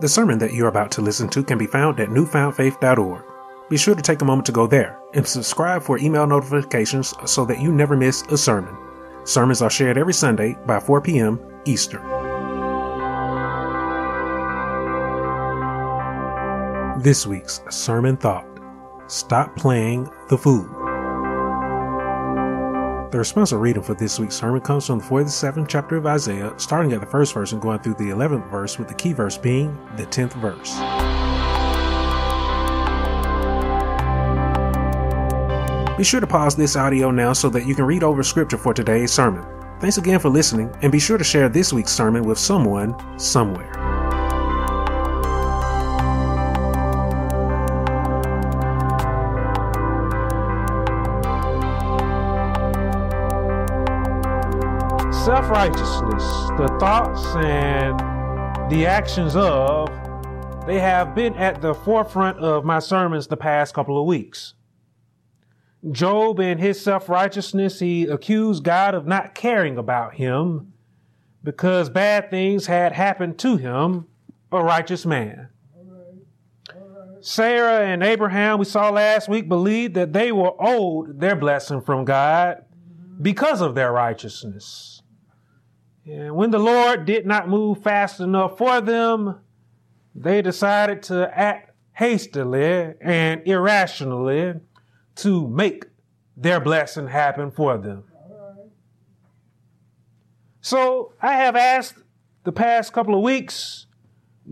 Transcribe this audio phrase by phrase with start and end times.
[0.00, 3.24] The sermon that you're about to listen to can be found at newfoundfaith.org.
[3.68, 7.44] Be sure to take a moment to go there and subscribe for email notifications so
[7.46, 8.76] that you never miss a sermon.
[9.24, 11.40] Sermons are shared every Sunday by 4 p.m.
[11.64, 12.02] Eastern.
[17.02, 18.46] This week's sermon thought
[19.08, 20.77] Stop playing the fool.
[23.10, 26.92] The responsive reading for this week's sermon comes from the 47th chapter of Isaiah, starting
[26.92, 29.74] at the first verse and going through the 11th verse, with the key verse being
[29.96, 30.74] the 10th verse.
[35.96, 38.74] Be sure to pause this audio now so that you can read over scripture for
[38.74, 39.42] today's sermon.
[39.80, 43.87] Thanks again for listening, and be sure to share this week's sermon with someone, somewhere.
[55.48, 56.24] Righteousness,
[56.58, 57.98] the thoughts and
[58.70, 59.88] the actions of,
[60.66, 64.54] they have been at the forefront of my sermons the past couple of weeks.
[65.90, 70.74] Job, in his self righteousness, he accused God of not caring about him
[71.42, 74.06] because bad things had happened to him,
[74.52, 75.48] a righteous man.
[77.20, 82.04] Sarah and Abraham, we saw last week, believed that they were owed their blessing from
[82.04, 82.64] God
[83.20, 85.02] because of their righteousness.
[86.10, 89.40] And when the Lord did not move fast enough for them,
[90.14, 94.54] they decided to act hastily and irrationally
[95.16, 95.84] to make
[96.34, 98.04] their blessing happen for them.
[100.62, 101.96] So I have asked
[102.44, 103.86] the past couple of weeks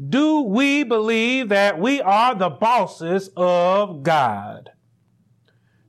[0.09, 4.73] do we believe that we are the bosses of God?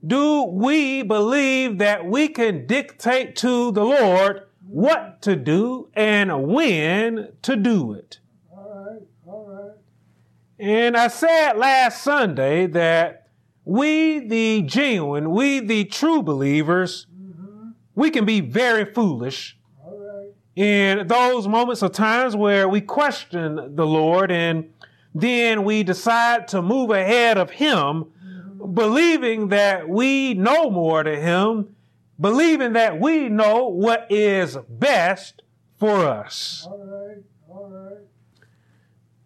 [0.06, 7.32] Do we believe that we can dictate to the Lord what to do and when
[7.42, 8.20] to do it.
[8.50, 9.76] All right, all right.
[10.58, 13.28] And I said last Sunday that
[13.64, 17.70] we, the genuine, we, the true believers, mm-hmm.
[17.94, 19.58] we can be very foolish
[20.54, 24.68] in those moments of times where we question the Lord and
[25.14, 28.74] then we decide to move ahead of Him, mm-hmm.
[28.74, 31.76] believing that we know more to Him
[32.20, 35.42] believing that we know what is best
[35.78, 36.66] for us.
[36.68, 38.04] All right, all right.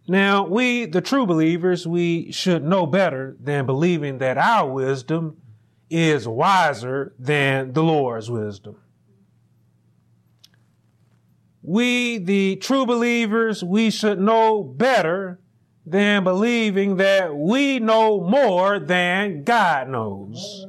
[0.07, 5.37] Now, we, the true believers, we should know better than believing that our wisdom
[5.89, 8.75] is wiser than the Lord's wisdom.
[11.61, 15.39] We, the true believers, we should know better
[15.85, 20.65] than believing that we know more than God knows.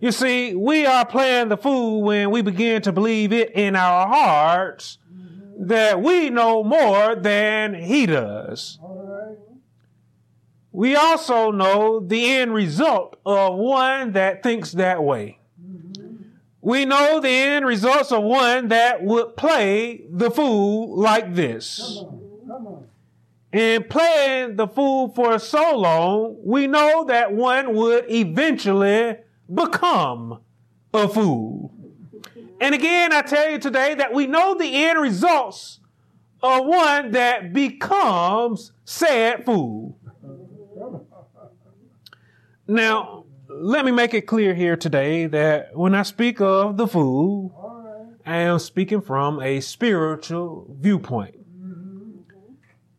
[0.00, 4.06] You see, we are playing the fool when we begin to believe it in our
[4.06, 4.98] hearts
[5.58, 8.78] that we know more than he does.
[10.70, 15.40] We also know the end result of one that thinks that way.
[16.60, 22.04] We know the end results of one that would play the fool like this.
[23.52, 29.16] And playing the fool for so long, we know that one would eventually
[29.52, 30.40] become
[30.92, 31.72] a fool.
[32.60, 35.80] And again, I tell you today that we know the end results
[36.42, 39.98] of one that becomes said fool.
[42.66, 47.54] Now, let me make it clear here today that when I speak of the fool,
[48.26, 51.36] I am speaking from a spiritual viewpoint.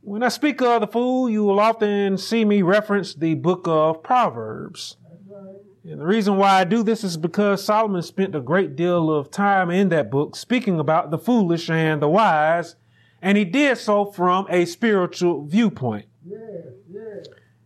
[0.02, 4.02] When I speak of the fool, you will often see me reference the book of
[4.02, 4.98] Proverbs.
[5.90, 9.32] And the reason why I do this is because Solomon spent a great deal of
[9.32, 12.76] time in that book speaking about the foolish and the wise,
[13.24, 16.06] and he did so from a spiritual viewpoint.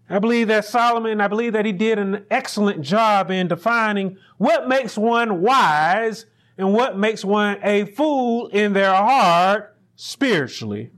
[0.10, 4.70] I believe that Solomon, I believe that he did an excellent job in defining what
[4.70, 6.26] makes one wise
[6.58, 10.92] and what makes one a fool in their heart spiritually.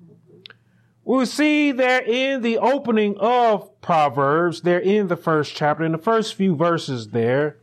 [1.03, 5.99] We see there in the opening of Proverbs, there in the first chapter, in the
[5.99, 7.59] first few verses there,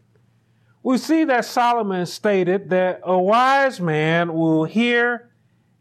[0.84, 5.32] we see that Solomon stated that a wise man will hear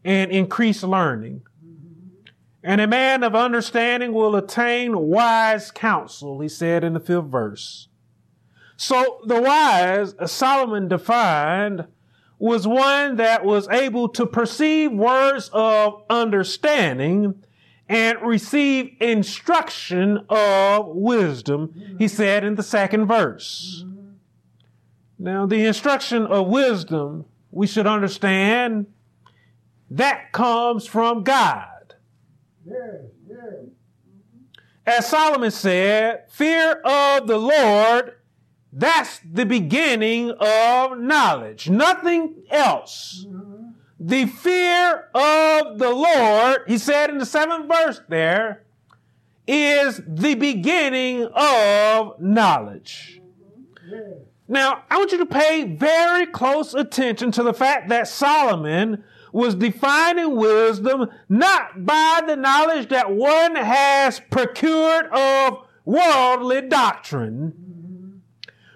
[0.04, 1.42] and increase learning.
[2.60, 7.86] And a man of understanding will attain wise counsel, he said in the fifth verse.
[8.76, 11.86] So the wise, Solomon defined,
[12.40, 17.44] was one that was able to perceive words of understanding
[17.92, 23.84] and receive instruction of wisdom, he said in the second verse.
[25.18, 28.86] Now, the instruction of wisdom, we should understand
[29.90, 31.94] that comes from God.
[34.86, 38.14] As Solomon said, fear of the Lord,
[38.72, 41.68] that's the beginning of knowledge.
[41.68, 43.26] Nothing else.
[44.04, 48.64] The fear of the Lord, he said in the seventh verse there,
[49.46, 53.20] is the beginning of knowledge.
[54.48, 59.54] Now, I want you to pay very close attention to the fact that Solomon was
[59.54, 68.20] defining wisdom not by the knowledge that one has procured of worldly doctrine,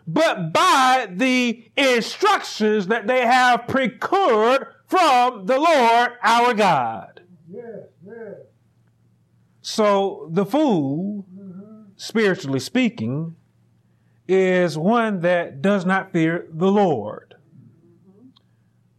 [0.06, 7.20] but by the instructions that they have procured from the Lord our God.
[9.62, 11.26] So the fool,
[11.96, 13.36] spiritually speaking,
[14.28, 17.34] is one that does not fear the Lord.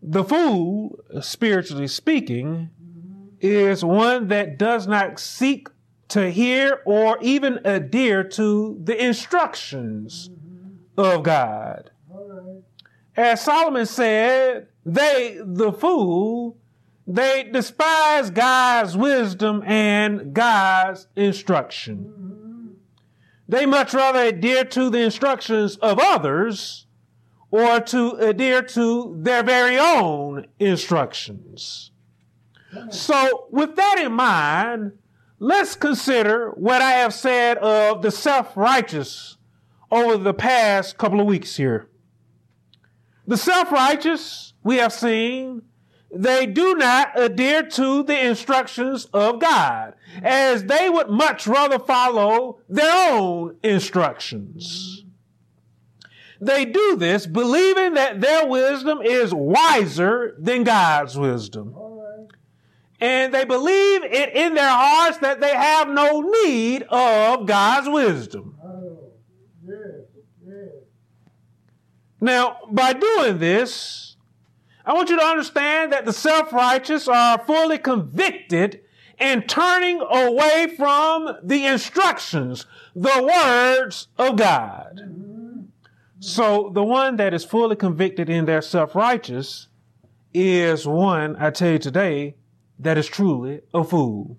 [0.02, 2.70] The fool, spiritually speaking,
[3.40, 5.68] is one that does not seek
[6.10, 10.30] to hear or even adhere to the instructions
[10.98, 11.92] of God.
[12.10, 12.64] Right.
[13.16, 16.58] As Solomon said, they, the fool,
[17.06, 22.78] they despise God's wisdom and God's instruction.
[23.50, 26.86] They much rather adhere to the instructions of others
[27.52, 31.92] or to adhere to their very own instructions.
[32.90, 34.94] So, with that in mind,
[35.40, 39.38] let's consider what I have said of the self righteous
[39.92, 41.90] over the past couple of weeks here.
[43.28, 45.64] The self righteous, we have seen,
[46.10, 52.62] they do not adhere to the instructions of God, as they would much rather follow
[52.70, 55.04] their own instructions.
[56.40, 61.76] They do this believing that their wisdom is wiser than God's wisdom.
[63.00, 68.58] And they believe it in their hearts that they have no need of God's wisdom.
[68.64, 69.12] Oh.
[69.64, 69.78] Yes.
[70.46, 70.70] Yes.
[72.20, 74.16] Now, by doing this,
[74.86, 78.82] I want you to understand that the self righteous are fully convicted
[79.20, 82.66] and turning away from the instructions,
[82.96, 85.02] the words of God.
[86.20, 89.68] So, the one that is fully convicted in their self righteous
[90.34, 92.36] is one, I tell you today,
[92.80, 94.38] that is truly a fool.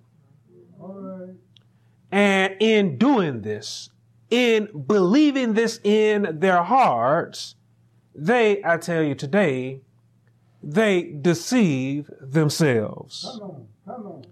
[2.10, 3.90] And in doing this,
[4.30, 7.54] in believing this in their hearts,
[8.18, 9.80] they, I tell you today,
[10.62, 13.22] they deceive themselves.
[13.38, 13.66] Come on.
[13.86, 14.24] Come on.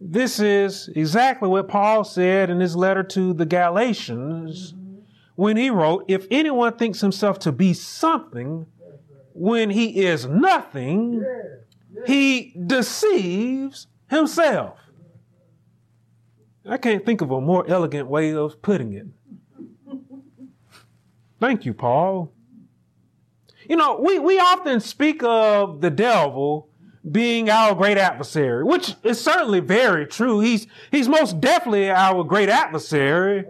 [0.00, 5.00] This is exactly what Paul said in his letter to the Galatians mm-hmm.
[5.36, 8.66] when he wrote, If anyone thinks himself to be something
[9.34, 11.24] when he is nothing,
[11.94, 12.04] Yes.
[12.06, 14.78] he deceives himself.
[16.66, 19.06] I can't think of a more elegant way of putting it.
[21.40, 22.32] Thank you, Paul.
[23.68, 26.68] You know, we, we often speak of the devil
[27.10, 30.40] being our great adversary, which is certainly very true.
[30.40, 33.44] He's, he's most definitely our great adversary.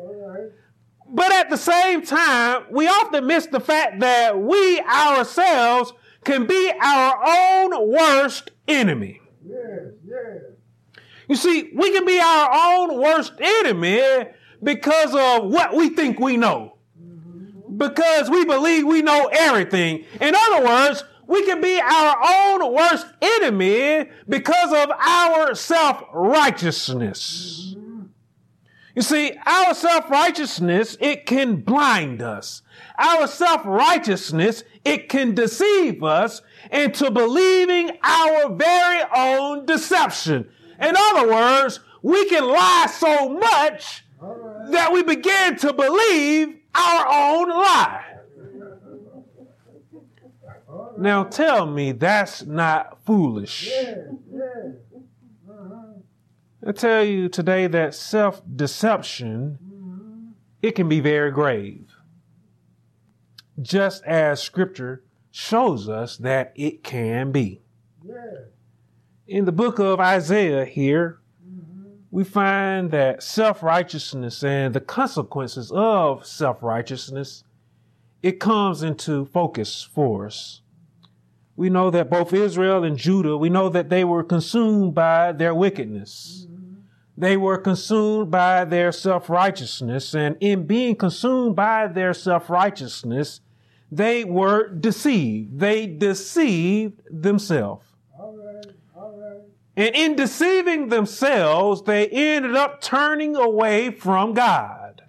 [1.08, 5.92] But at the same time, we often miss the fact that we ourselves
[6.24, 9.20] can be our own worst enemy.
[9.44, 9.92] Yes.
[10.06, 10.42] Yes.
[11.28, 14.02] You see, we can be our own worst enemy
[14.62, 16.78] because of what we think we know.
[17.76, 20.04] Because we believe we know everything.
[20.20, 27.74] In other words, we can be our own worst enemy because of our self righteousness.
[28.94, 32.62] You see, our self righteousness, it can blind us.
[32.98, 40.50] Our self righteousness, it can deceive us into believing our very own deception.
[40.80, 44.04] In other words, we can lie so much
[44.70, 48.04] that we begin to believe our own lie.
[50.98, 53.70] Now tell me that's not foolish.
[56.64, 61.88] I tell you today that self deception, it can be very grave.
[63.60, 67.62] Just as scripture shows us that it can be.
[69.26, 71.21] In the book of Isaiah here,
[72.12, 77.42] we find that self righteousness and the consequences of self righteousness,
[78.22, 80.60] it comes into focus for us.
[81.56, 85.54] We know that both Israel and Judah, we know that they were consumed by their
[85.54, 86.46] wickedness.
[86.50, 86.74] Mm-hmm.
[87.16, 93.40] They were consumed by their self righteousness, and in being consumed by their self righteousness,
[93.90, 95.58] they were deceived.
[95.60, 97.86] They deceived themselves.
[98.18, 98.66] All right.
[98.94, 99.40] All right.
[99.76, 105.02] And in deceiving themselves, they ended up turning away from God.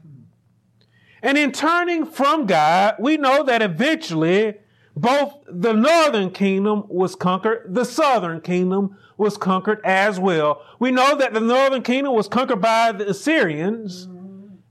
[1.22, 4.56] And in turning from God, we know that eventually
[4.96, 10.62] both the northern kingdom was conquered, the southern kingdom was conquered as well.
[10.80, 14.08] We know that the northern kingdom was conquered by the Assyrians,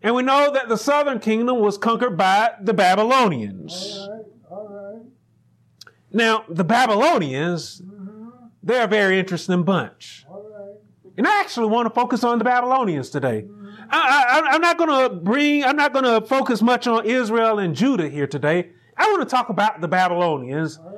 [0.03, 3.99] and we know that the southern kingdom was conquered by the Babylonians.
[3.99, 4.27] All right.
[4.51, 5.07] All right.
[6.13, 7.83] Now, the Babylonians,
[8.63, 10.25] they're a very interesting bunch.
[10.29, 10.79] All right.
[11.17, 13.43] And I actually want to focus on the Babylonians today.
[13.43, 13.69] Mm-hmm.
[13.91, 17.59] I, I, I'm not going to bring, I'm not going to focus much on Israel
[17.59, 18.71] and Judah here today.
[18.97, 20.79] I want to talk about the Babylonians.
[20.83, 20.93] Right.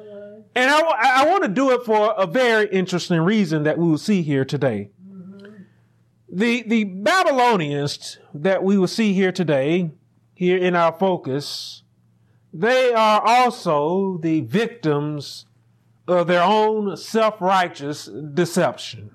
[0.57, 0.81] And I,
[1.23, 4.45] I want to do it for a very interesting reason that we will see here
[4.45, 4.91] today.
[5.05, 5.63] Mm-hmm.
[6.31, 9.91] The, the Babylonians that we will see here today,
[10.33, 11.83] here in our focus,
[12.53, 15.47] they are also the victims
[16.07, 19.11] of their own self-righteous deception.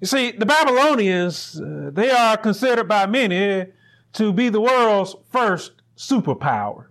[0.00, 3.66] You see, the Babylonians, uh, they are considered by many
[4.14, 6.86] to be the world's first superpower.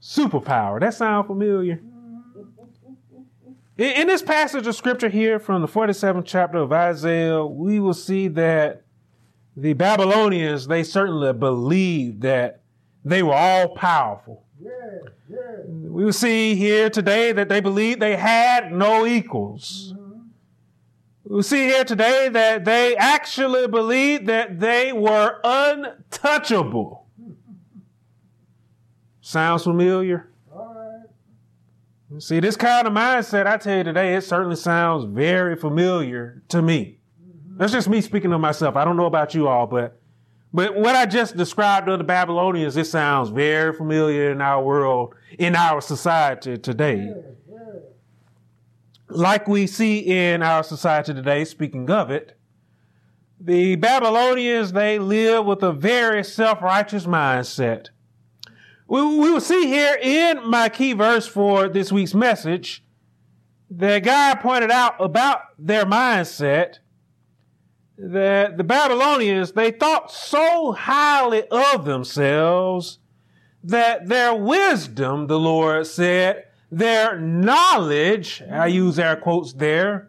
[0.00, 0.80] Superpower.
[0.80, 1.80] That sound familiar?
[3.78, 7.94] In, in this passage of scripture here from the 47th chapter of Isaiah, we will
[7.94, 8.82] see that
[9.56, 12.61] the Babylonians, they certainly believed that
[13.04, 14.44] they were all powerful.
[14.60, 14.70] Yeah.
[15.28, 15.38] Yeah.
[15.66, 19.94] We will see here today that they believed they had no equals.
[19.96, 20.20] Mm-hmm.
[21.24, 27.06] We'll see here today that they actually believed that they were untouchable.
[29.20, 30.28] Sounds familiar?
[30.52, 31.06] All
[32.10, 32.22] right.
[32.22, 36.60] See, this kind of mindset, I tell you today, it certainly sounds very familiar to
[36.60, 36.98] me.
[37.20, 37.56] Mm-hmm.
[37.56, 38.76] That's just me speaking of myself.
[38.76, 40.01] I don't know about you all, but
[40.52, 45.14] but what I just described of the Babylonians, it sounds very familiar in our world,
[45.38, 47.14] in our society today.
[49.08, 52.36] Like we see in our society today, speaking of it,
[53.40, 57.88] the Babylonians, they live with a very self-righteous mindset.
[58.86, 62.84] We, we will see here in my key verse for this week's message
[63.70, 66.78] that God pointed out about their mindset
[68.02, 72.98] that the Babylonians, they thought so highly of themselves
[73.62, 80.08] that their wisdom, the Lord said, their knowledge, I use air quotes there,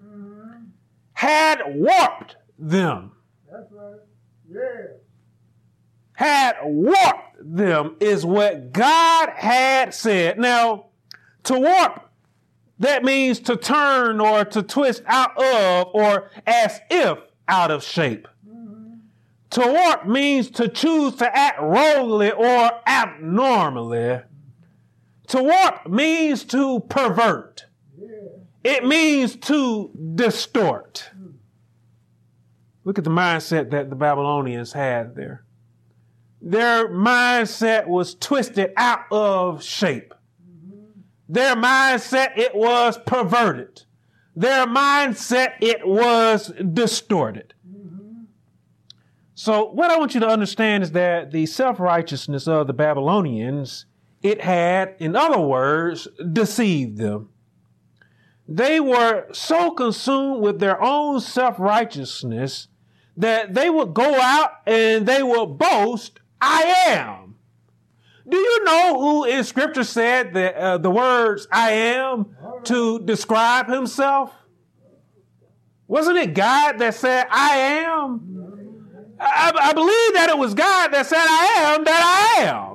[1.14, 3.12] had warped them.
[3.52, 4.00] That's right.
[4.50, 4.88] Yeah.
[6.14, 10.40] Had warped them is what God had said.
[10.40, 10.88] Now,
[11.44, 12.10] to warp,
[12.80, 18.28] that means to turn or to twist out of or as if out of shape.
[19.52, 24.22] To warp means to choose to act wrongly or abnormally.
[25.28, 27.66] To warp means to pervert.
[28.64, 31.10] It means to distort.
[32.84, 35.44] Look at the mindset that the Babylonians had there.
[36.42, 40.14] Their mindset was twisted out of shape.
[41.30, 43.83] Their mindset, it was perverted.
[44.36, 47.54] Their mindset, it was distorted.
[49.36, 53.86] So what I want you to understand is that the self-righteousness of the Babylonians,
[54.22, 57.30] it had, in other words, deceived them.
[58.48, 62.68] They were so consumed with their own self-righteousness
[63.18, 67.23] that they would go out and they would boast, I am.
[68.27, 73.68] Do you know who in scripture said the, uh, the words I am to describe
[73.68, 74.32] himself?
[75.88, 79.13] Wasn't it God that said I am?
[79.20, 82.74] I, I believe that it was God that said I am that I am.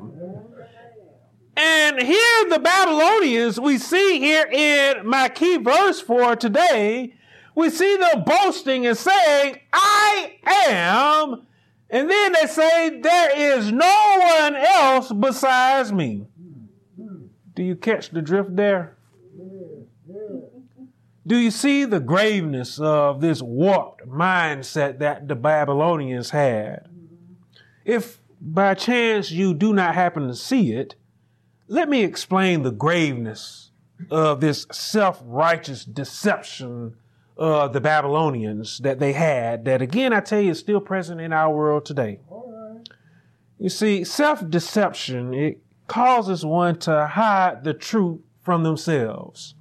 [1.57, 7.14] And here the Babylonians, we see here in my key verse for today,
[7.55, 10.37] we see them boasting and saying, I
[10.69, 11.47] am.
[11.90, 16.26] And then they say, there is no one else besides me.
[17.54, 18.97] Do you catch the drift there?
[21.26, 26.88] Do you see the graveness of this warped mindset that the Babylonians had?
[27.85, 30.95] If by chance you do not happen to see it,
[31.66, 33.71] let me explain the graveness
[34.11, 36.95] of this self-righteous deception
[37.38, 41.33] of the Babylonians that they had that again I tell you is still present in
[41.33, 42.21] our world today.
[42.28, 42.88] All right.
[43.59, 49.54] You see, self-deception, it causes one to hide the truth from themselves.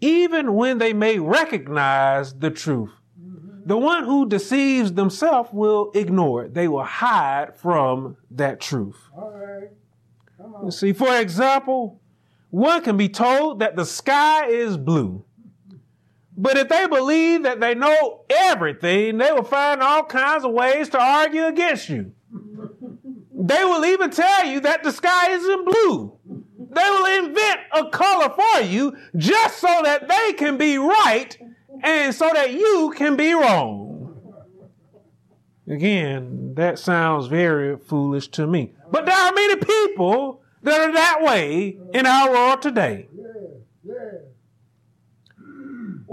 [0.00, 3.66] Even when they may recognize the truth, mm-hmm.
[3.66, 6.54] the one who deceives themselves will ignore it.
[6.54, 8.96] They will hide from that truth.
[9.16, 9.70] All right.
[10.36, 12.00] Come You see, for example,
[12.50, 15.24] one can be told that the sky is blue.
[16.36, 20.88] But if they believe that they know everything, they will find all kinds of ways
[20.90, 22.12] to argue against you.
[23.32, 26.18] They will even tell you that the sky isn't blue.
[26.58, 31.36] They will invent a color for you just so that they can be right
[31.82, 33.84] and so that you can be wrong.
[35.68, 38.72] Again, that sounds very foolish to me.
[38.90, 43.08] But there are many people that are that way in our world today.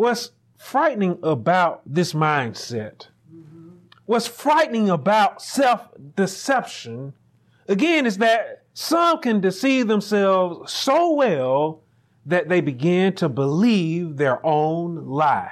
[0.02, 3.10] What's frightening about this mindset,
[4.08, 7.14] what's frightening about self deception,
[7.68, 11.84] again, is that some can deceive themselves so well
[12.26, 15.52] that they begin to believe their own lie.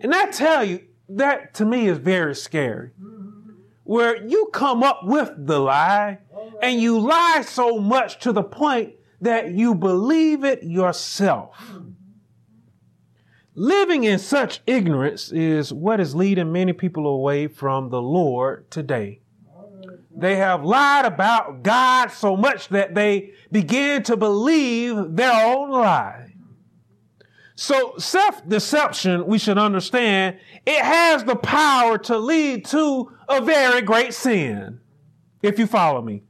[0.00, 2.92] And I tell you, that to me is very scary.
[3.84, 6.20] Where you come up with the lie
[6.62, 11.54] and you lie so much to the point that you believe it yourself.
[13.54, 19.20] Living in such ignorance is what is leading many people away from the Lord today.
[20.14, 26.34] They have lied about God so much that they begin to believe their own lie.
[27.54, 33.82] So self deception, we should understand, it has the power to lead to a very
[33.82, 34.80] great sin.
[35.42, 36.22] If you follow me.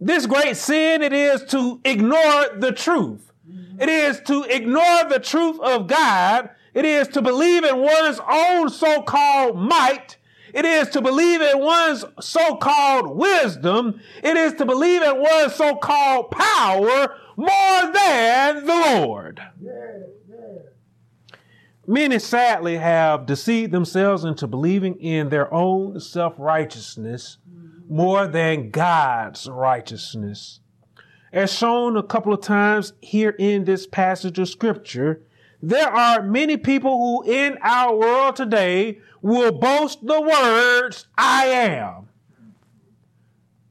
[0.00, 3.32] This great sin, it is to ignore the truth.
[3.78, 6.50] It is to ignore the truth of God.
[6.72, 10.16] It is to believe in one's own so-called might.
[10.52, 14.00] It is to believe in one's so-called wisdom.
[14.22, 19.40] It is to believe in one's so-called power more than the Lord.
[21.86, 27.38] Many sadly have deceived themselves into believing in their own self-righteousness
[27.88, 30.60] more than God's righteousness.
[31.34, 35.20] As shown a couple of times here in this passage of scripture,
[35.60, 42.08] there are many people who in our world today will boast the words, I am.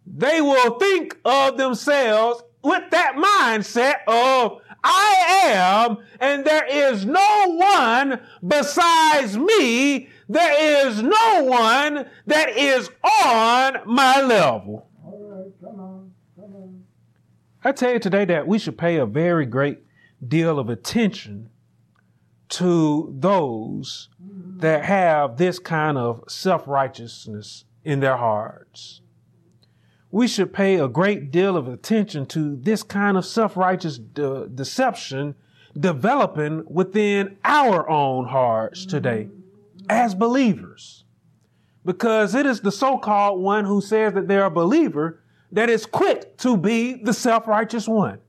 [0.06, 7.45] They will think of themselves with that mindset of, I am, and there is no
[7.47, 10.10] one besides me.
[10.28, 12.89] There is no one that is
[13.26, 14.89] on my level.
[15.02, 16.84] All right, come on, come on.
[17.65, 19.80] I tell you today that we should pay a very great
[20.26, 21.49] deal of attention
[22.49, 24.10] to those
[24.58, 29.02] that have this kind of self righteousness in their hearts.
[30.12, 34.30] We should pay a great deal of attention to this kind of self righteous de-
[34.30, 35.36] uh, deception
[35.80, 38.89] developing within our own hearts mm-hmm.
[38.89, 39.30] today
[39.89, 41.06] as believers.
[41.86, 45.22] Because it is the so called one who says that they're a believer
[45.54, 48.20] that is quick to be the self righteous one.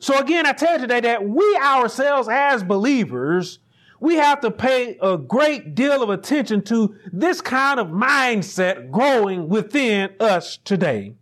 [0.00, 3.60] So again, I tell you today that we ourselves as believers,
[4.00, 9.48] we have to pay a great deal of attention to this kind of mindset growing
[9.48, 11.14] within us today.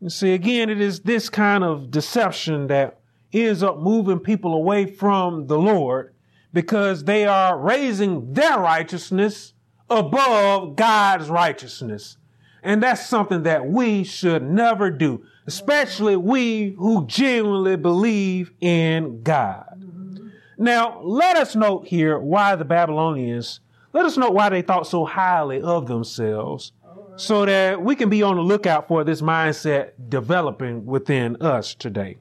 [0.00, 3.00] You see, again, it is this kind of deception that
[3.32, 6.14] ends up moving people away from the Lord
[6.52, 9.52] because they are raising their righteousness
[9.90, 12.18] above God's righteousness.
[12.66, 19.84] And that's something that we should never do, especially we who genuinely believe in God.
[20.58, 23.60] Now, let us note here why the Babylonians,
[23.92, 26.72] let us note why they thought so highly of themselves
[27.14, 32.16] so that we can be on the lookout for this mindset developing within us today.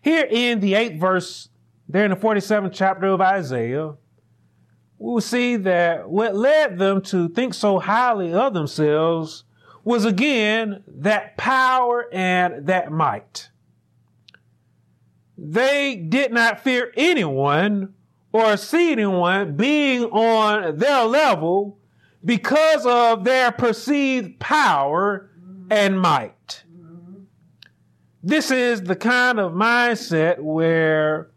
[0.00, 1.50] Here in the eighth verse,
[1.86, 3.92] there in the 47th chapter of Isaiah,
[4.98, 9.44] we will see that what led them to think so highly of themselves
[9.84, 13.50] was again that power and that might.
[15.38, 17.94] They did not fear anyone
[18.32, 21.78] or see anyone being on their level
[22.24, 25.30] because of their perceived power
[25.70, 26.64] and might.
[28.22, 31.30] This is the kind of mindset where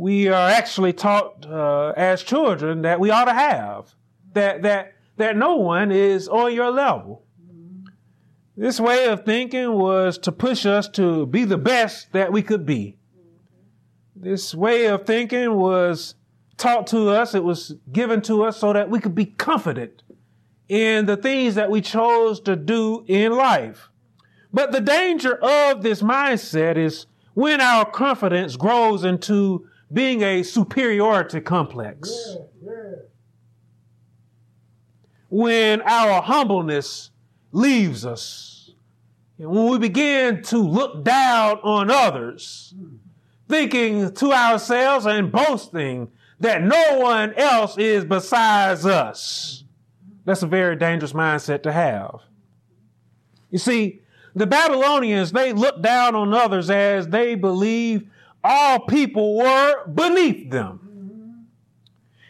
[0.00, 3.94] we are actually taught uh, as children that we ought to have
[4.32, 7.22] that that that no one is on your level.
[8.56, 12.64] This way of thinking was to push us to be the best that we could
[12.64, 12.96] be.
[14.16, 16.14] This way of thinking was
[16.56, 20.02] taught to us, it was given to us so that we could be confident
[20.68, 23.90] in the things that we chose to do in life.
[24.50, 31.40] But the danger of this mindset is when our confidence grows into being a superiority
[31.40, 32.10] complex.
[32.28, 32.92] Yeah, yeah.
[35.28, 37.10] When our humbleness
[37.52, 38.72] leaves us.
[39.38, 42.96] And when we begin to look down on others, hmm.
[43.48, 49.64] thinking to ourselves and boasting that no one else is besides us,
[50.24, 52.20] that's a very dangerous mindset to have.
[53.50, 54.00] You see,
[54.34, 58.08] the Babylonians, they looked down on others as they believed
[58.42, 61.46] all people were beneath them.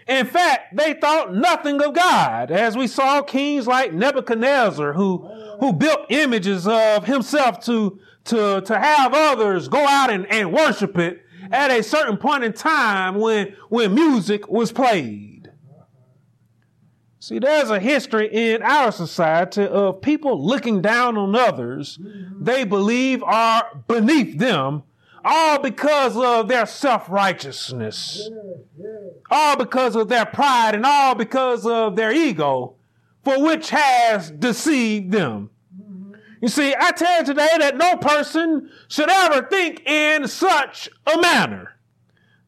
[0.08, 5.18] In fact, they thought nothing of God, as we saw kings like Nebuchadnezzar who,
[5.60, 10.98] who built images of himself to, to, to have others go out and, and worship
[10.98, 15.52] it at a certain point in time when, when music was played.
[17.20, 22.00] See, there's a history in our society of people looking down on others
[22.40, 24.82] they believe are beneath them
[25.24, 28.28] all because of their self-righteousness,
[29.30, 32.74] all because of their pride and all because of their ego,
[33.24, 35.50] for which has deceived them.
[36.40, 41.20] You see, I tell you today that no person should ever think in such a
[41.20, 41.76] manner.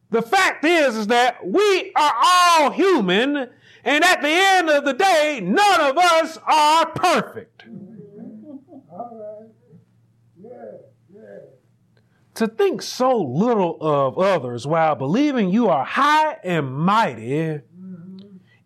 [0.09, 3.49] The fact is, is that we are all human,
[3.83, 7.65] and at the end of the day, none of us are perfect.
[8.91, 9.49] All right.
[10.39, 10.49] Yeah,
[11.13, 11.39] yeah.
[12.35, 17.61] To think so little of others while believing you are high and mighty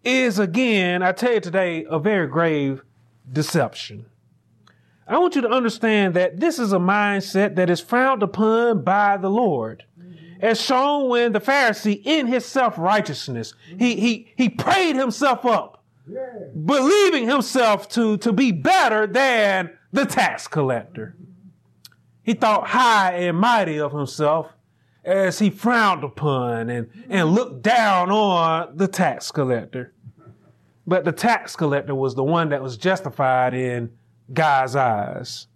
[0.03, 2.82] is again, I tell you today, a very grave
[3.32, 4.06] deception.
[5.06, 9.17] I want you to understand that this is a mindset that is frowned upon by
[9.17, 9.84] the Lord.
[10.39, 15.84] As shown when the Pharisee in his self-righteousness, he, he, he prayed himself up,
[16.65, 21.15] believing himself to, to be better than the tax collector.
[22.28, 24.52] He thought high and mighty of himself
[25.06, 29.94] as he frowned upon and, and looked down on the tax collector.
[30.86, 33.92] But the tax collector was the one that was justified in
[34.34, 35.48] God's eyes.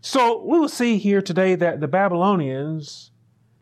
[0.00, 3.10] So we will see here today that the Babylonians,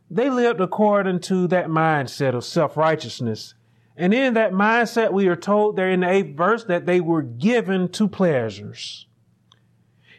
[0.08, 3.54] they lived according to that mindset of self-righteousness.
[3.96, 7.22] And in that mindset, we are told there in the eighth verse that they were
[7.22, 9.08] given to pleasures.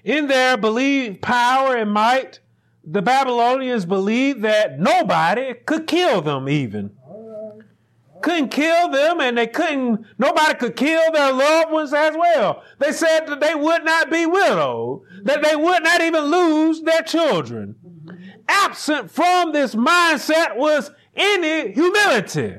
[0.06, 2.40] In their belief, power and might,
[2.84, 6.92] the Babylonians believed that nobody could kill them even.
[8.22, 12.62] Couldn't kill them and they couldn't, nobody could kill their loved ones as well.
[12.78, 17.02] They said that they would not be widowed, that they would not even lose their
[17.02, 17.76] children.
[18.48, 22.58] Absent from this mindset was any humility.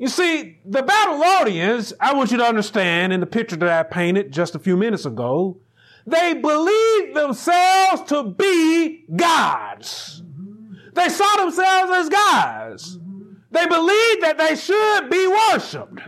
[0.00, 4.32] You see, the Babylonians, I want you to understand in the picture that I painted
[4.32, 5.60] just a few minutes ago,
[6.06, 10.22] they believed themselves to be gods.
[10.94, 12.98] They saw themselves as gods.
[13.50, 16.00] They believed that they should be worshiped.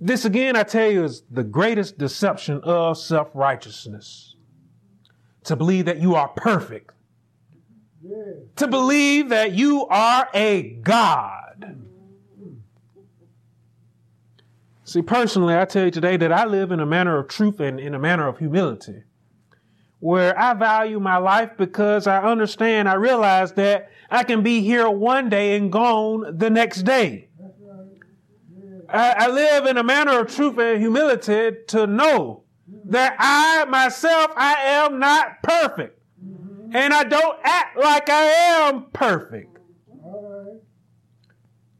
[0.00, 4.34] This again, I tell you, is the greatest deception of self righteousness.
[5.44, 6.92] To believe that you are perfect.
[8.56, 11.86] To believe that you are a God.
[14.84, 17.80] See, personally, I tell you today that I live in a manner of truth and
[17.80, 19.04] in a manner of humility,
[20.00, 24.90] where I value my life because I understand, I realize that I can be here
[24.90, 27.28] one day and gone the next day.
[28.94, 32.44] I, live in a manner of truth and humility to know
[32.84, 36.01] that I myself, I am not perfect.
[36.74, 39.58] And I don't act like I am perfect.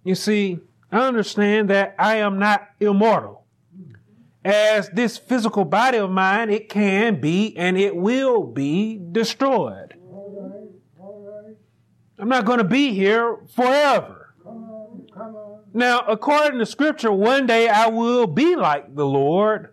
[0.04, 0.58] You see,
[0.90, 3.46] I understand that I am not immortal.
[4.44, 9.94] As this physical body of mine, it can be and it will be destroyed.
[12.18, 14.34] I'm not going to be here forever.
[15.74, 19.71] Now, according to scripture, one day I will be like the Lord.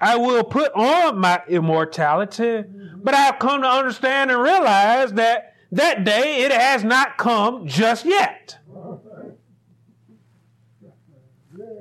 [0.00, 3.00] I will put on my immortality, mm-hmm.
[3.02, 8.04] but I've come to understand and realize that that day it has not come just
[8.04, 8.58] yet.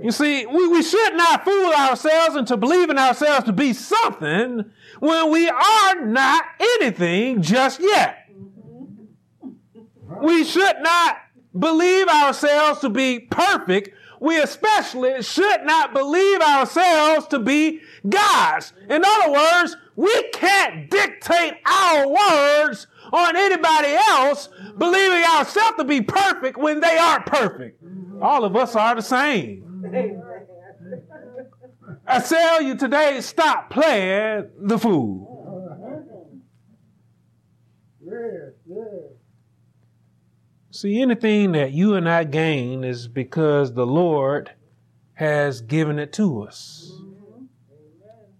[0.01, 4.65] You see, we, we should not fool ourselves into believing ourselves to be something
[4.99, 8.29] when we are not anything just yet.
[9.43, 10.25] Mm-hmm.
[10.25, 11.17] We should not
[11.57, 13.89] believe ourselves to be perfect.
[14.19, 18.73] We especially should not believe ourselves to be gods.
[18.89, 26.01] In other words, we can't dictate our words on anybody else, believing ourselves to be
[26.01, 27.81] perfect when they aren't perfect.
[28.21, 29.63] All of us are the same.
[32.07, 35.33] I tell you today, stop playing the fool.
[38.01, 38.13] Yeah.
[38.65, 38.83] Yeah.
[40.79, 44.51] See, anything that you and I gain is because the Lord
[45.13, 46.91] has given it to us.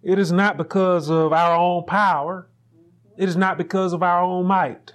[0.04, 2.48] It is not because of our own power.
[3.16, 4.92] It is not because of our own might.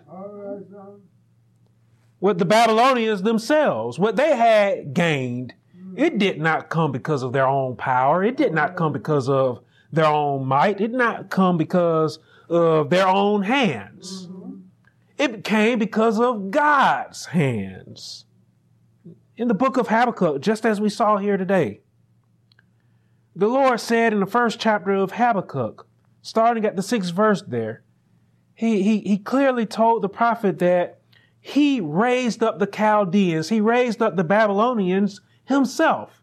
[2.19, 5.53] What the Babylonians themselves, what they had gained,
[5.97, 8.23] it did not come because of their own power.
[8.23, 10.79] It did not come because of their own might.
[10.79, 14.29] It did not come because of their own hands.
[15.23, 18.25] It came because of God's hands.
[19.37, 21.79] In the book of Habakkuk, just as we saw here today,
[23.33, 25.87] the Lord said in the first chapter of Habakkuk,
[26.21, 27.83] starting at the sixth verse there,
[28.53, 30.99] he, he, he clearly told the prophet that
[31.39, 36.21] he raised up the Chaldeans, he raised up the Babylonians himself.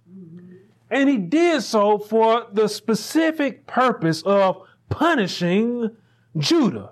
[0.90, 4.60] And he did so for the specific purpose of
[4.90, 5.96] punishing
[6.36, 6.90] Judah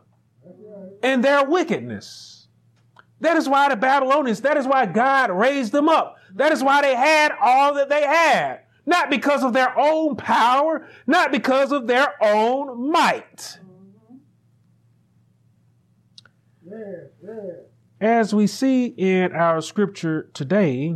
[1.03, 2.49] and their wickedness.
[3.21, 6.17] That is why the Babylonians, that is why God raised them up.
[6.35, 8.61] That is why they had all that they had.
[8.87, 13.59] Not because of their own power, not because of their own might.
[18.01, 20.95] As we see in our scripture today,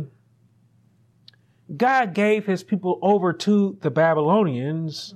[1.75, 5.13] God gave his people over to the Babylonians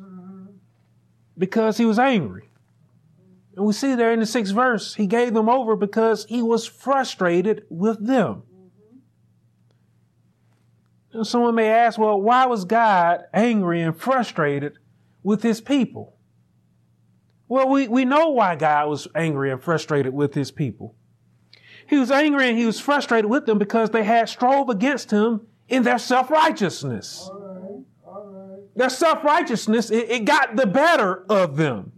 [1.37, 2.46] because he was angry.
[3.57, 6.67] And we see there in the sixth verse, he gave them over because he was
[6.67, 8.43] frustrated with them.
[11.11, 14.77] And someone may ask, well, why was God angry and frustrated
[15.23, 16.17] with his people?
[17.47, 20.95] Well, we, we know why God was angry and frustrated with his people.
[21.89, 25.47] He was angry and he was frustrated with them because they had strove against him
[25.67, 27.27] in their self-righteousness.
[27.27, 28.75] All right, all right.
[28.75, 31.93] Their self-righteousness, it, it got the better of them.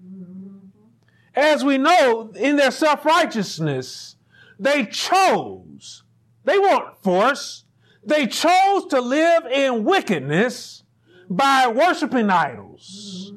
[1.36, 4.16] As we know, in their self-righteousness,
[4.58, 6.04] they chose.
[6.44, 7.66] They weren't forced.
[8.04, 10.84] They chose to live in wickedness
[11.30, 13.34] by worshiping idols,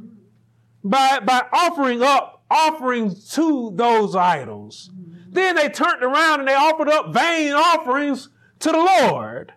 [0.82, 4.90] by, by offering up offerings to those idols.
[5.28, 8.28] Then they turned around and they offered up vain offerings
[8.60, 9.52] to the Lord.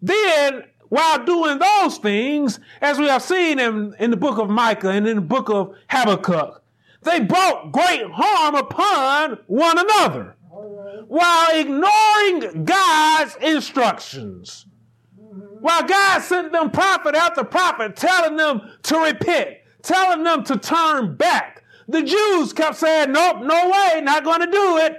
[0.00, 4.90] Then, while doing those things, as we have seen in, in the book of Micah
[4.90, 6.61] and in the book of Habakkuk,
[7.02, 10.36] they brought great harm upon one another
[11.08, 14.66] while ignoring God's instructions.
[15.60, 21.16] While God sent them prophet after prophet telling them to repent, telling them to turn
[21.16, 24.96] back, the Jews kept saying, Nope, no way, not going to do it.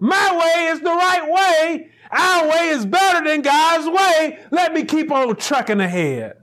[0.00, 1.90] My way is the right way.
[2.10, 4.38] Our way is better than God's way.
[4.50, 6.34] Let me keep on trucking ahead.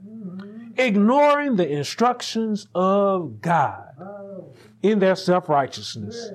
[0.76, 3.88] Ignoring the instructions of God
[4.82, 6.30] in their self righteousness,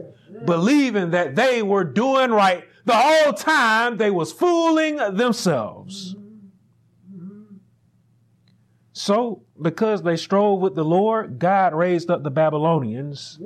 [0.45, 6.15] believing that they were doing right the whole time they was fooling themselves.
[8.91, 13.39] So, because they strove with the Lord, God raised up the Babylonians,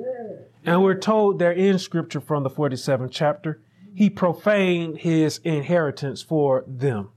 [0.64, 3.62] and we're told there in scripture from the 47th chapter,
[3.94, 7.10] he profaned his inheritance for them.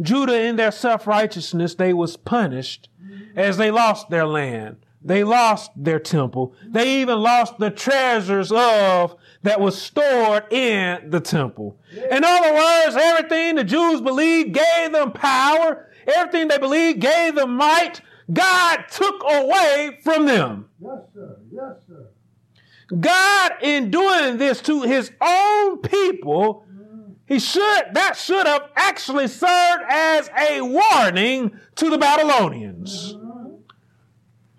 [0.00, 2.88] Judah in their self-righteousness, they was punished
[3.34, 4.76] as they lost their land.
[5.04, 6.54] They lost their temple.
[6.66, 11.78] They even lost the treasures of that was stored in the temple.
[12.10, 15.88] In other words, everything the Jews believed gave them power.
[16.06, 18.00] Everything they believed gave them might.
[18.32, 20.68] God took away from them.
[20.80, 21.36] Yes, sir.
[21.50, 22.06] Yes, sir.
[23.00, 26.66] God, in doing this to his own people,
[27.26, 33.16] he should, that should have actually served as a warning to the Babylonians.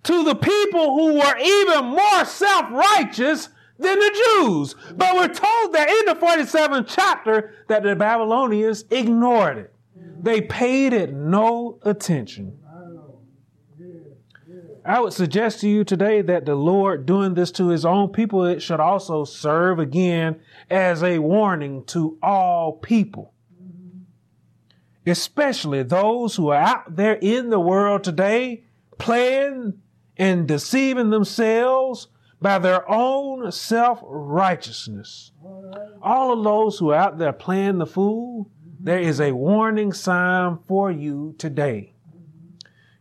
[0.04, 4.76] To the people who were even more self-righteous than the Jews.
[4.96, 9.74] But we're told that in the 47th chapter that the Babylonians ignored it.
[10.22, 12.60] They paid it no attention.
[14.86, 18.44] I would suggest to you today that the Lord doing this to his own people,
[18.44, 23.34] it should also serve again as a warning to all people.
[25.06, 28.66] Especially those who are out there in the world today
[28.98, 29.80] playing
[30.18, 32.08] and deceiving themselves
[32.42, 35.32] by their own self righteousness.
[36.02, 38.50] All of those who are out there playing the fool,
[38.80, 41.94] there is a warning sign for you today.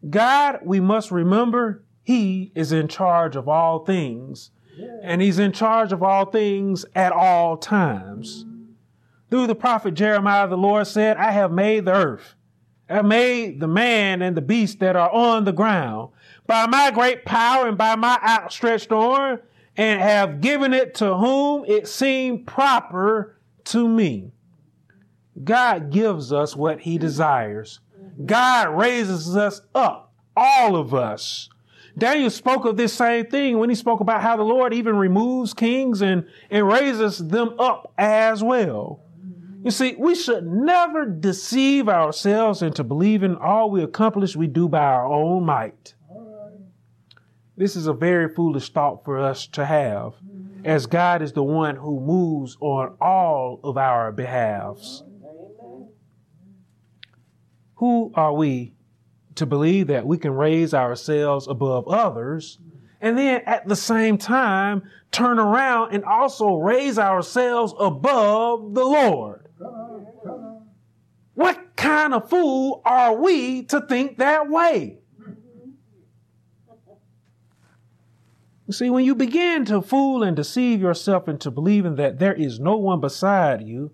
[0.08, 4.50] God, we must remember, He is in charge of all things,
[5.02, 8.46] and He's in charge of all things at all times.
[9.28, 12.34] Through the prophet Jeremiah, the Lord said, I have made the earth.
[12.88, 16.10] I made the man and the beast that are on the ground
[16.52, 19.40] by my great power and by my outstretched arm,
[19.74, 24.32] and have given it to whom it seemed proper to me.
[25.42, 27.80] God gives us what he desires.
[28.26, 31.48] God raises us up, all of us.
[31.96, 35.54] Daniel spoke of this same thing when he spoke about how the Lord even removes
[35.54, 39.00] kings and, and raises them up as well.
[39.64, 44.84] You see, we should never deceive ourselves into believing all we accomplish we do by
[44.84, 45.94] our own might.
[47.62, 50.14] This is a very foolish thought for us to have,
[50.64, 55.04] as God is the one who moves on all of our behalves.
[57.76, 58.74] Who are we
[59.36, 62.58] to believe that we can raise ourselves above others
[63.00, 69.46] and then at the same time turn around and also raise ourselves above the Lord?
[71.34, 75.01] What kind of fool are we to think that way?
[78.72, 82.58] You see, when you begin to fool and deceive yourself into believing that there is
[82.58, 83.90] no one beside you,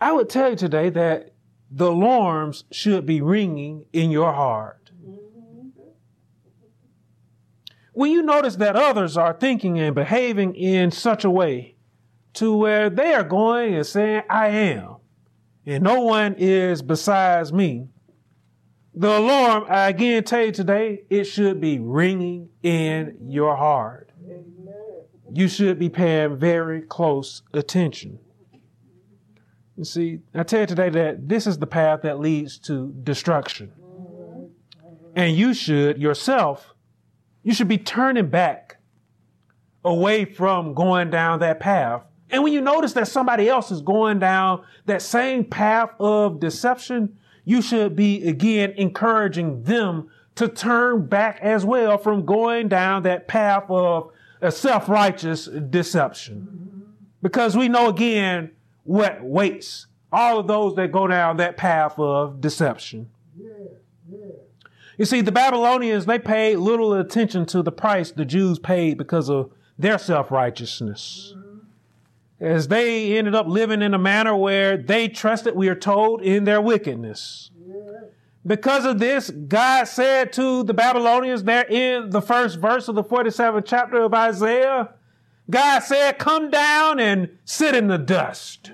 [0.00, 1.30] I would tell you today that
[1.70, 4.90] the alarms should be ringing in your heart.
[7.92, 11.76] When you notice that others are thinking and behaving in such a way
[12.32, 14.96] to where they are going and saying, I am,
[15.64, 17.86] and no one is besides me,
[18.98, 24.10] the alarm, I again tell you today, it should be ringing in your heart.
[25.32, 28.18] You should be paying very close attention.
[29.76, 33.70] You see, I tell you today that this is the path that leads to destruction.
[35.14, 36.74] And you should yourself,
[37.44, 38.78] you should be turning back
[39.84, 42.02] away from going down that path.
[42.30, 47.18] And when you notice that somebody else is going down that same path of deception,
[47.48, 53.26] you should be again encouraging them to turn back as well from going down that
[53.26, 56.92] path of a self-righteous deception.
[57.22, 58.50] Because we know again
[58.84, 63.08] what waits all of those that go down that path of deception.
[64.98, 69.30] You see, the Babylonians, they paid little attention to the price the Jews paid because
[69.30, 71.34] of their self-righteousness
[72.40, 76.44] as they ended up living in a manner where they trusted, we are told, in
[76.44, 77.50] their wickedness.
[78.46, 83.04] Because of this, God said to the Babylonians there in the first verse of the
[83.04, 84.94] 47th chapter of Isaiah,
[85.50, 88.72] God said, come down and sit in the dust.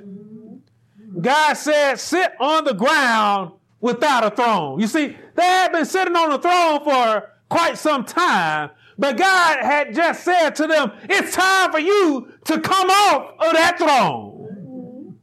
[1.21, 4.81] God said, sit on the ground without a throne.
[4.81, 9.59] You see, they had been sitting on the throne for quite some time, but God
[9.61, 15.19] had just said to them, it's time for you to come off of that throne.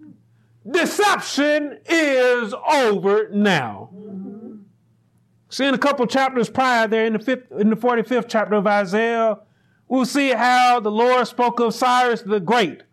[0.69, 3.89] Deception is over now.
[5.49, 8.67] See, in a couple chapters prior there, in the fifth, in the 45th chapter of
[8.67, 9.39] Isaiah,
[9.87, 12.83] we'll see how the Lord spoke of Cyrus the Great,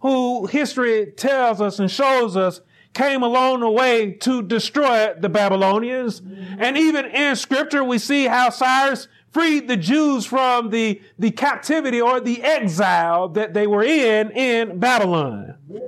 [0.00, 2.60] who history tells us and shows us
[2.94, 6.20] came along the way to destroy the Babylonians.
[6.58, 9.06] And even in scripture, we see how Cyrus
[9.38, 14.80] freed the Jews from the, the captivity or the exile that they were in in
[14.80, 15.54] Babylon.
[15.70, 15.80] Yeah,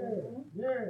[0.55, 0.85] yeah.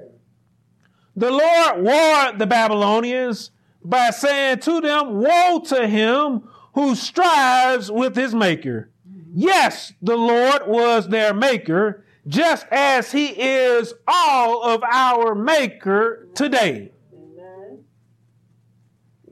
[1.16, 3.50] The Lord warned the Babylonians
[3.82, 8.90] by saying to them, Woe to him who strives with his maker.
[9.32, 16.92] Yes, the Lord was their maker, just as he is all of our maker today.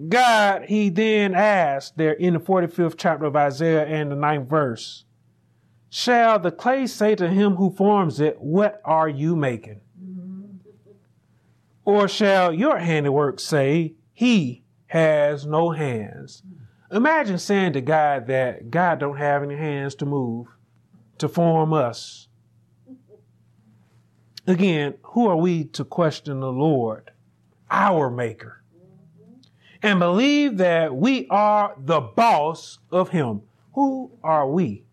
[0.07, 5.05] God, he then asked there in the 45th chapter of Isaiah and the ninth verse,
[5.91, 9.81] Shall the clay say to him who forms it, What are you making?
[11.85, 16.43] Or shall your handiwork say, He has no hands?
[16.93, 20.47] Imagine saying to God that God don't have any hands to move,
[21.19, 22.29] to form us.
[24.47, 27.11] Again, who are we to question the Lord,
[27.71, 28.58] our maker,
[29.83, 33.43] and believe that we are the boss of him?
[33.75, 34.85] Who are we?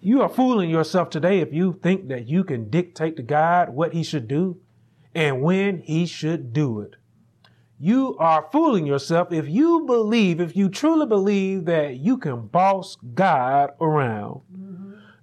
[0.00, 3.92] You are fooling yourself today if you think that you can dictate to God what
[3.92, 4.60] he should do
[5.14, 6.94] and when he should do it.
[7.78, 12.96] You are fooling yourself if you believe, if you truly believe that you can boss
[13.14, 14.42] God around.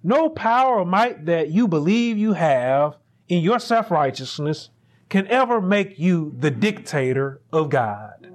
[0.02, 2.96] No power or might that you believe you have
[3.26, 4.68] in your self righteousness
[5.14, 8.32] can ever make you the dictator of God.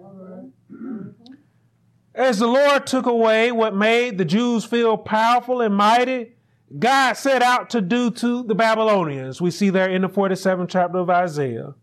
[2.16, 6.38] As the Lord took away what made the Jews feel powerful and mighty,
[6.80, 9.42] God set out to do to the Babylonians.
[9.42, 11.74] We see there in the 47th chapter of Isaiah.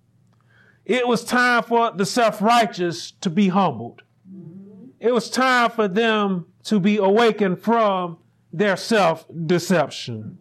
[0.86, 4.00] It was time for the self righteous to be humbled.
[4.98, 8.16] It was time for them to be awakened from
[8.50, 10.38] their self deception.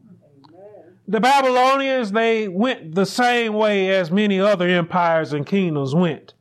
[1.07, 6.33] The Babylonians, they went the same way as many other empires and kingdoms went.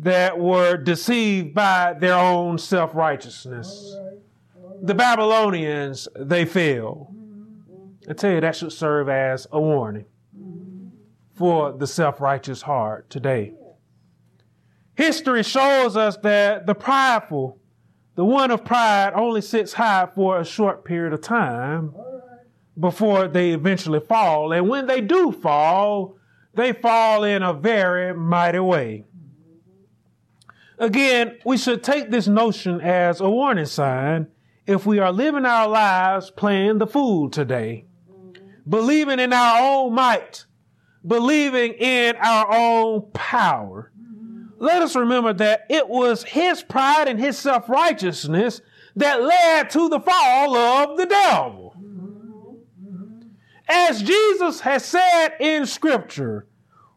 [0.00, 3.96] that were deceived by their own self righteousness.
[4.80, 7.12] The Babylonians, they fell.
[8.08, 10.04] I tell you, that should serve as a warning
[11.34, 13.54] for the self righteous heart today.
[14.94, 17.58] History shows us that the prideful,
[18.14, 21.94] the one of pride, only sits high for a short period of time
[22.78, 24.52] before they eventually fall.
[24.52, 26.16] And when they do fall,
[26.54, 29.04] they fall in a very mighty way.
[30.78, 34.28] Again, we should take this notion as a warning sign
[34.66, 37.86] if we are living our lives playing the fool today,
[38.68, 40.44] believing in our own might,
[41.04, 43.90] believing in our own power.
[44.58, 48.60] Let us remember that it was his pride and his self righteousness
[48.94, 51.67] that led to the fall of the devil.
[53.68, 56.46] As Jesus has said in Scripture,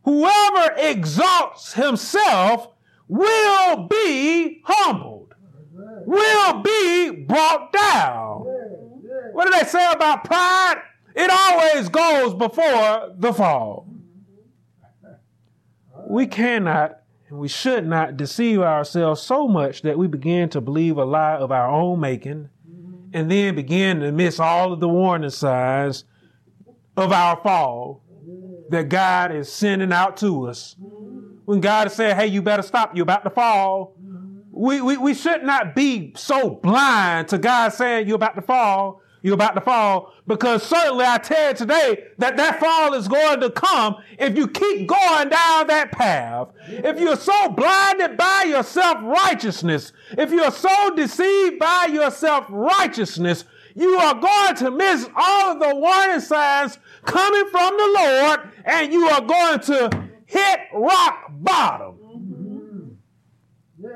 [0.04, 2.70] whoever exalts himself
[3.08, 5.36] will be humbled,
[6.06, 8.46] will be brought down.
[9.34, 10.82] What do they say about pride?
[11.16, 13.88] It always goes before the fall.
[16.08, 17.02] We cannot
[17.32, 21.38] and we should not deceive ourselves so much that we begin to believe a lie
[21.38, 22.50] of our own making
[23.14, 26.04] and then begin to miss all of the warning signs
[26.98, 28.04] of our fall
[28.70, 30.76] that God is sending out to us
[31.46, 33.96] when God is saying, hey, you better stop, you're about to fall.
[34.52, 39.02] We, we, we should not be so blind to God saying you're about to fall,
[39.22, 43.40] you're about to fall, because certainly I tell you today that that fall is going
[43.42, 46.50] to come if you keep going down that path.
[46.68, 53.98] If you're so blinded by your self-righteousness, if you're so deceived by your self-righteousness, you
[53.98, 59.08] are going to miss all of the warning signs coming from the Lord, and you
[59.08, 62.98] are going to hit rock bottom.
[63.80, 63.90] Yeah.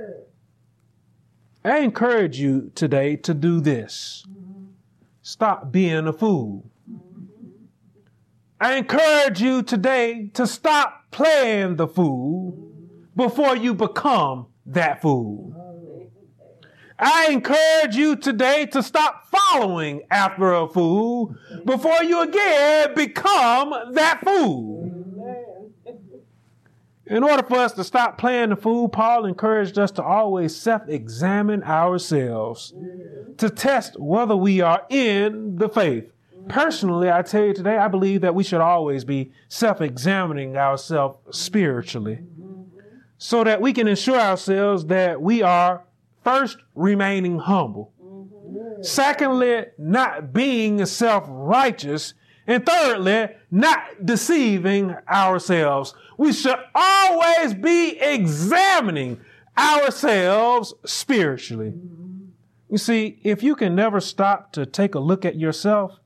[1.63, 4.26] I encourage you today to do this.
[5.21, 6.69] Stop being a fool.
[8.59, 12.71] I encourage you today to stop playing the fool
[13.15, 15.64] before you become that fool.
[16.98, 21.36] I encourage you today to stop following after a fool
[21.66, 24.91] before you again become that fool.
[27.08, 30.88] In order for us to stop playing the fool, Paul encouraged us to always self
[30.88, 32.74] examine ourselves
[33.38, 36.12] to test whether we are in the faith.
[36.48, 41.18] Personally, I tell you today, I believe that we should always be self examining ourselves
[41.38, 42.20] spiritually
[43.18, 45.84] so that we can ensure ourselves that we are
[46.26, 47.93] first remaining humble,
[48.82, 52.13] secondly, not being self righteous,
[52.47, 55.93] and thirdly, not deceiving ourselves.
[56.17, 59.21] We should always be examining
[59.57, 61.73] ourselves spiritually.
[62.69, 65.99] You see, if you can never stop to take a look at yourself,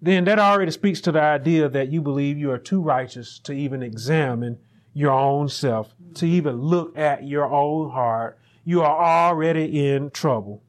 [0.00, 3.52] then that already speaks to the idea that you believe you are too righteous to
[3.52, 4.58] even examine
[4.94, 8.38] your own self, to even look at your own heart.
[8.68, 10.60] You are already in trouble.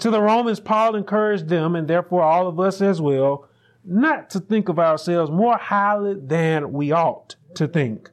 [0.00, 3.48] To the Romans, Paul encouraged them, and therefore all of us as well,
[3.84, 8.10] not to think of ourselves more highly than we ought to think,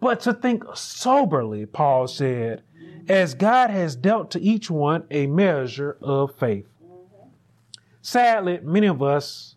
[0.00, 2.64] but to think soberly, Paul said,
[3.08, 6.66] as God has dealt to each one a measure of faith.
[8.02, 9.54] Sadly, many of us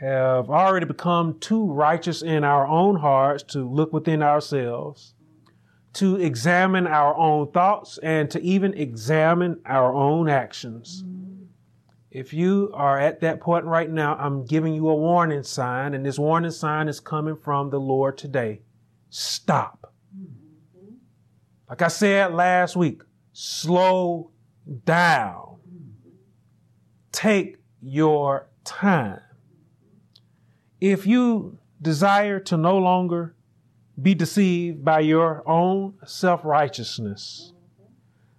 [0.00, 5.12] have already become too righteous in our own hearts to look within ourselves,
[5.94, 11.04] to examine our own thoughts, and to even examine our own actions.
[12.10, 16.04] If you are at that point right now, I'm giving you a warning sign, and
[16.04, 18.62] this warning sign is coming from the Lord today.
[19.10, 19.92] Stop.
[21.68, 24.30] Like I said last week, slow
[24.84, 25.56] down.
[27.12, 29.20] Take your time.
[30.80, 33.34] If you desire to no longer
[34.00, 37.52] be deceived by your own self righteousness,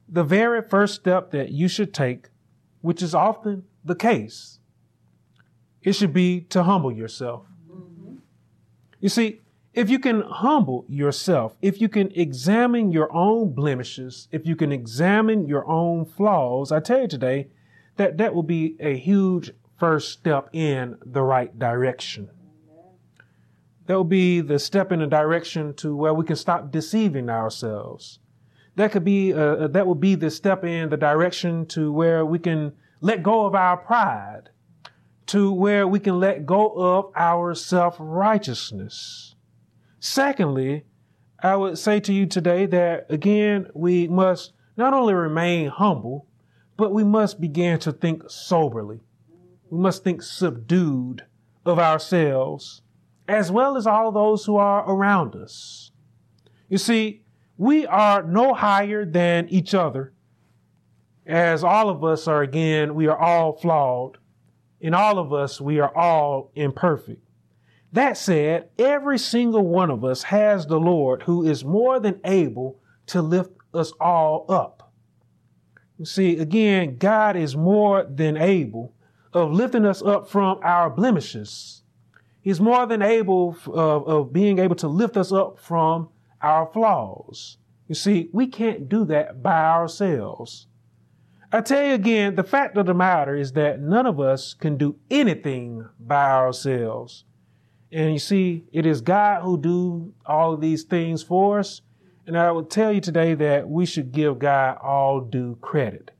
[0.07, 2.29] the very first step that you should take,
[2.81, 4.59] which is often the case,
[5.83, 7.45] it should be to humble yourself.
[7.71, 8.15] Mm-hmm.
[8.99, 9.41] You see,
[9.73, 14.71] if you can humble yourself, if you can examine your own blemishes, if you can
[14.71, 17.47] examine your own flaws, I tell you today
[17.97, 22.29] that that will be a huge first step in the right direction.
[23.89, 28.19] That would be the step in the direction to where we can stop deceiving ourselves.
[28.75, 32.37] That could be uh, that will be the step in the direction to where we
[32.37, 34.51] can let go of our pride,
[35.25, 39.33] to where we can let go of our self righteousness.
[39.99, 40.85] Secondly,
[41.41, 46.27] I would say to you today that again, we must not only remain humble,
[46.77, 48.99] but we must begin to think soberly.
[49.71, 51.25] We must think subdued
[51.65, 52.83] of ourselves,
[53.29, 55.91] as well as all those who are around us.
[56.67, 57.23] You see,
[57.57, 60.13] we are no higher than each other,
[61.25, 64.17] as all of us are, again, we are all flawed.
[64.81, 67.21] In all of us, we are all imperfect.
[67.91, 72.79] That said, every single one of us has the Lord who is more than able
[73.07, 74.91] to lift us all up.
[75.97, 78.95] You see, again, God is more than able
[79.33, 81.78] of lifting us up from our blemishes.
[82.41, 86.09] He's more than able of, of being able to lift us up from
[86.41, 87.57] our flaws.
[87.87, 90.67] You see, we can't do that by ourselves.
[91.51, 94.77] I tell you again, the fact of the matter is that none of us can
[94.77, 97.25] do anything by ourselves.
[97.91, 101.81] And you see, it is God who do all of these things for us.
[102.27, 106.11] And I will tell you today that we should give God all due credit.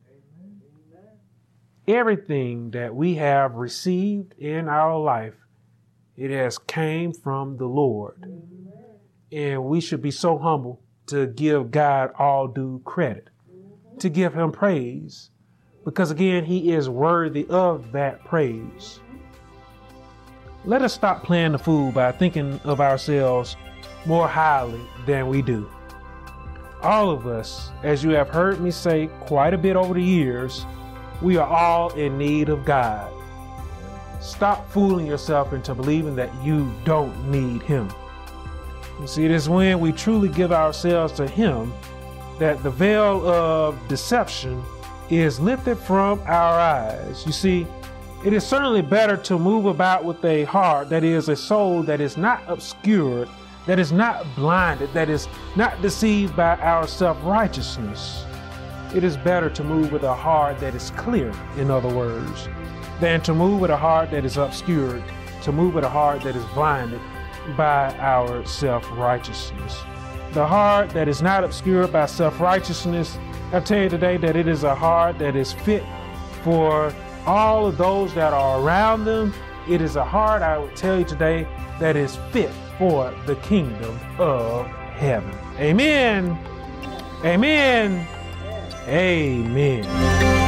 [1.87, 5.35] Everything that we have received in our life,
[6.19, 8.25] it has came from the Lord.
[9.31, 13.29] And we should be so humble to give God all due credit,
[13.99, 15.29] to give him praise,
[15.85, 18.99] because again, he is worthy of that praise.
[20.65, 23.55] Let us stop playing the fool by thinking of ourselves
[24.05, 25.69] more highly than we do.
[26.81, 30.65] All of us, as you have heard me say quite a bit over the years,
[31.21, 33.09] we are all in need of God.
[34.19, 37.89] Stop fooling yourself into believing that you don't need Him.
[38.99, 41.71] You see, it is when we truly give ourselves to Him
[42.37, 44.61] that the veil of deception
[45.09, 47.25] is lifted from our eyes.
[47.25, 47.65] You see,
[48.25, 52.01] it is certainly better to move about with a heart that is a soul that
[52.01, 53.29] is not obscured,
[53.65, 58.25] that is not blinded, that is not deceived by our self righteousness.
[58.93, 62.49] It is better to move with a heart that is clear, in other words,
[62.99, 65.03] than to move with a heart that is obscured,
[65.43, 67.01] to move with a heart that is blinded
[67.55, 69.77] by our self righteousness.
[70.33, 73.17] The heart that is not obscured by self righteousness,
[73.51, 75.83] I tell you today that it is a heart that is fit
[76.43, 76.93] for
[77.25, 79.33] all of those that are around them.
[79.67, 81.47] It is a heart, I would tell you today,
[81.79, 85.33] that is fit for the kingdom of heaven.
[85.57, 86.37] Amen.
[87.23, 88.07] Amen.
[88.87, 90.38] Amen.